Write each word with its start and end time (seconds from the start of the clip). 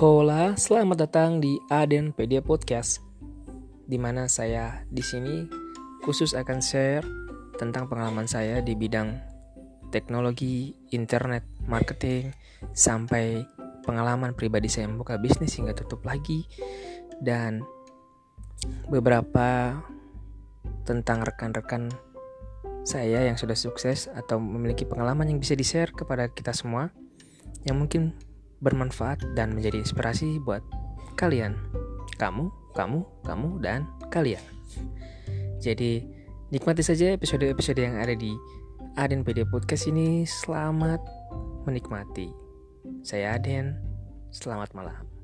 Hola, 0.00 0.56
selamat 0.56 0.96
datang 0.96 1.44
di 1.44 1.60
Aden 1.68 2.16
Pedia 2.16 2.40
Podcast. 2.40 3.04
Di 3.84 4.00
mana 4.00 4.32
saya 4.32 4.80
di 4.88 5.04
sini 5.04 5.44
khusus 6.00 6.32
akan 6.32 6.64
share 6.64 7.04
tentang 7.60 7.84
pengalaman 7.84 8.24
saya 8.24 8.64
di 8.64 8.72
bidang 8.72 9.20
teknologi, 9.92 10.72
internet, 10.96 11.44
marketing, 11.68 12.32
sampai 12.72 13.44
pengalaman 13.84 14.32
pribadi 14.32 14.72
saya 14.72 14.88
membuka 14.88 15.20
bisnis 15.20 15.60
hingga 15.60 15.76
tutup 15.76 16.00
lagi 16.08 16.48
dan 17.20 17.60
beberapa 18.88 19.84
tentang 20.88 21.28
rekan-rekan 21.28 21.92
saya 22.88 23.28
yang 23.28 23.36
sudah 23.36 23.52
sukses 23.52 24.08
atau 24.16 24.40
memiliki 24.40 24.88
pengalaman 24.88 25.28
yang 25.28 25.44
bisa 25.44 25.52
di-share 25.52 25.92
kepada 25.92 26.32
kita 26.32 26.56
semua 26.56 26.88
yang 27.68 27.76
mungkin 27.76 28.16
bermanfaat 28.60 29.20
dan 29.36 29.56
menjadi 29.56 29.80
inspirasi 29.80 30.40
buat 30.40 30.60
kalian. 31.16 31.56
Kamu, 32.20 32.48
kamu, 32.76 33.00
kamu, 33.24 33.48
dan 33.64 33.88
kalian. 34.12 34.44
Jadi, 35.60 36.04
nikmati 36.52 36.84
saja 36.84 37.12
episode-episode 37.16 37.80
yang 37.80 37.96
ada 38.00 38.12
di 38.16 38.32
Aden 38.96 39.24
PD 39.24 39.48
Podcast 39.48 39.88
ini. 39.88 40.24
Selamat 40.28 41.00
menikmati. 41.64 42.32
Saya 43.04 43.36
Aden, 43.36 43.76
selamat 44.32 44.72
malam. 44.76 45.19